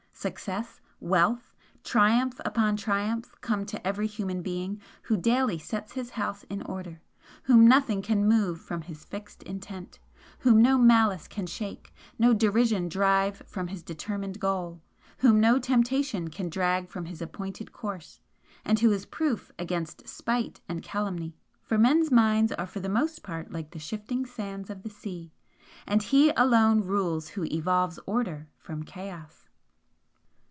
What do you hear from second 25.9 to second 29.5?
he alone rules who evolves Order from Chaos."